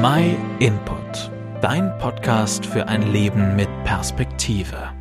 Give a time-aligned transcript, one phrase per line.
[0.00, 1.28] My Input,
[1.60, 4.92] dein Podcast für ein Leben mit Perspektive.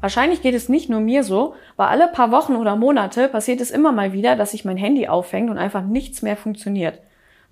[0.00, 3.70] Wahrscheinlich geht es nicht nur mir so, weil alle paar Wochen oder Monate passiert es
[3.70, 7.00] immer mal wieder, dass sich mein Handy aufhängt und einfach nichts mehr funktioniert.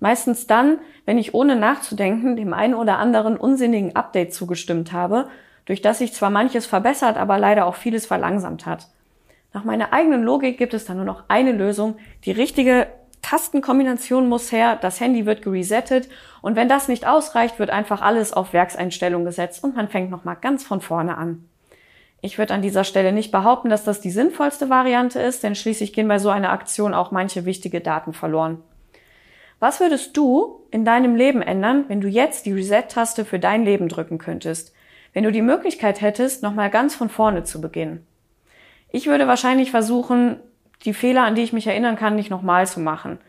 [0.01, 5.29] Meistens dann, wenn ich ohne nachzudenken dem einen oder anderen unsinnigen Update zugestimmt habe,
[5.63, 8.89] durch das sich zwar manches verbessert, aber leider auch vieles verlangsamt hat.
[9.53, 11.95] Nach meiner eigenen Logik gibt es da nur noch eine Lösung.
[12.25, 12.87] Die richtige
[13.27, 16.07] Tastenkombination muss her, das Handy wird geresettet
[16.41, 20.37] und wenn das nicht ausreicht, wird einfach alles auf Werkseinstellung gesetzt und man fängt nochmal
[20.39, 21.43] ganz von vorne an.
[22.21, 25.91] Ich würde an dieser Stelle nicht behaupten, dass das die sinnvollste Variante ist, denn schließlich
[25.91, 28.63] gehen bei so einer Aktion auch manche wichtige Daten verloren.
[29.59, 33.89] Was würdest du in deinem Leben ändern, wenn du jetzt die Reset-Taste für dein Leben
[33.89, 34.73] drücken könntest?
[35.11, 38.07] Wenn du die Möglichkeit hättest, nochmal ganz von vorne zu beginnen?
[38.89, 40.39] Ich würde wahrscheinlich versuchen,
[40.85, 43.19] die Fehler, an die ich mich erinnern kann, nicht nochmal zu machen.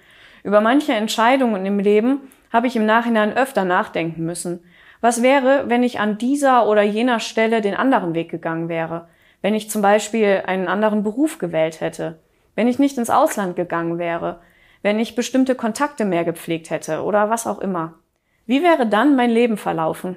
[0.44, 2.20] Über manche Entscheidungen im Leben
[2.52, 4.60] habe ich im Nachhinein öfter nachdenken müssen.
[5.00, 9.08] Was wäre, wenn ich an dieser oder jener Stelle den anderen Weg gegangen wäre?
[9.42, 12.18] Wenn ich zum Beispiel einen anderen Beruf gewählt hätte?
[12.54, 14.40] Wenn ich nicht ins Ausland gegangen wäre?
[14.82, 17.94] wenn ich bestimmte Kontakte mehr gepflegt hätte oder was auch immer.
[18.46, 20.16] Wie wäre dann mein Leben verlaufen?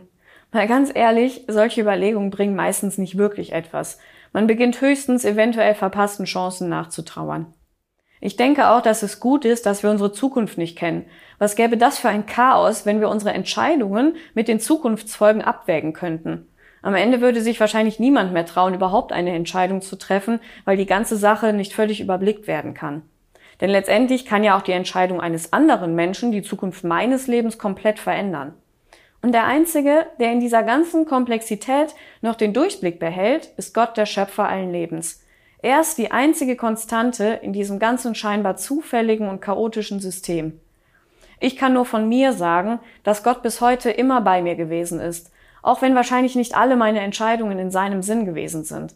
[0.52, 4.00] Mal ganz ehrlich, solche Überlegungen bringen meistens nicht wirklich etwas.
[4.34, 7.54] Man beginnt höchstens eventuell verpassten Chancen nachzutrauern.
[8.24, 11.06] Ich denke auch, dass es gut ist, dass wir unsere Zukunft nicht kennen.
[11.40, 16.48] Was gäbe das für ein Chaos, wenn wir unsere Entscheidungen mit den Zukunftsfolgen abwägen könnten?
[16.84, 20.86] Am Ende würde sich wahrscheinlich niemand mehr trauen, überhaupt eine Entscheidung zu treffen, weil die
[20.86, 23.02] ganze Sache nicht völlig überblickt werden kann.
[23.60, 28.00] Denn letztendlich kann ja auch die Entscheidung eines anderen Menschen die Zukunft meines Lebens komplett
[28.00, 28.54] verändern.
[29.22, 34.06] Und der Einzige, der in dieser ganzen Komplexität noch den Durchblick behält, ist Gott, der
[34.08, 35.24] Schöpfer allen Lebens.
[35.62, 40.60] Er ist die einzige Konstante in diesem ganzen scheinbar zufälligen und chaotischen System.
[41.40, 45.32] Ich kann nur von mir sagen, dass Gott bis heute immer bei mir gewesen ist,
[45.62, 48.96] auch wenn wahrscheinlich nicht alle meine Entscheidungen in seinem Sinn gewesen sind.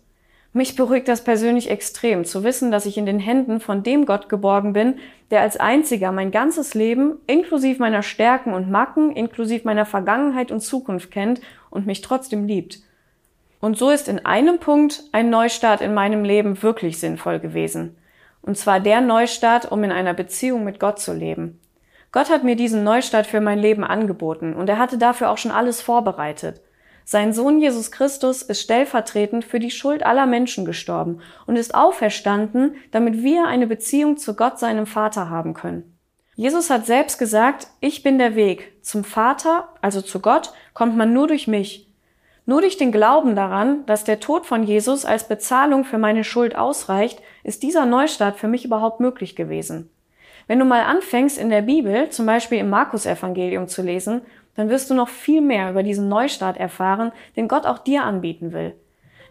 [0.56, 4.30] Mich beruhigt das persönlich extrem, zu wissen, dass ich in den Händen von dem Gott
[4.30, 5.00] geborgen bin,
[5.30, 10.62] der als einziger mein ganzes Leben, inklusive meiner Stärken und Macken, inklusive meiner Vergangenheit und
[10.62, 12.80] Zukunft kennt und mich trotzdem liebt.
[13.60, 17.98] Und so ist in einem Punkt ein Neustart in meinem Leben wirklich sinnvoll gewesen.
[18.42, 21.60] Und zwar der Neustart, um in einer Beziehung mit Gott zu leben.
[22.14, 25.52] Gott hat mir diesen Neustart für mein Leben angeboten und er hatte dafür auch schon
[25.52, 26.62] alles vorbereitet.
[27.08, 32.76] Sein Sohn Jesus Christus ist stellvertretend für die Schuld aller Menschen gestorben und ist auferstanden,
[32.90, 35.96] damit wir eine Beziehung zu Gott, seinem Vater, haben können.
[36.36, 38.74] Jesus hat selbst gesagt, ich bin der Weg.
[38.82, 41.88] Zum Vater, also zu Gott, kommt man nur durch mich.
[42.48, 46.56] Nur durch den Glauben daran, dass der Tod von Jesus als Bezahlung für meine Schuld
[46.56, 49.92] ausreicht, ist dieser Neustart für mich überhaupt möglich gewesen.
[50.48, 54.22] Wenn du mal anfängst, in der Bibel, zum Beispiel im Markus-Evangelium zu lesen,
[54.56, 58.52] dann wirst du noch viel mehr über diesen Neustart erfahren, den Gott auch dir anbieten
[58.54, 58.74] will.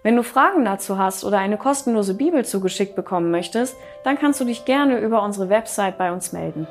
[0.02, 3.74] Wenn du Fragen dazu hast oder eine kostenlose Bibel zugeschickt bekommen möchtest,
[4.04, 6.66] dann kannst du dich gerne über unsere Website bei uns melden.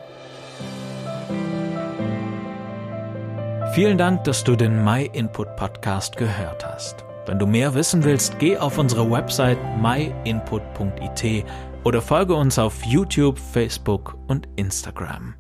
[3.74, 7.04] Vielen Dank, dass du den My Input Podcast gehört hast.
[7.26, 11.46] Wenn du mehr wissen willst, geh auf unsere Website myinput.it
[11.84, 15.34] oder folge uns auf YouTube, Facebook und Instagram.